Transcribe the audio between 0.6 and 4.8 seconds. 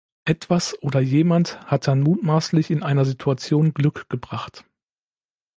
oder jemand hat dann mutmaßlich in einer Situation Glück gebracht.